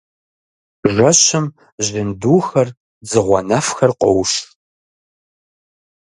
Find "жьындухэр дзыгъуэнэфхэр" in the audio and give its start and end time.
1.85-3.91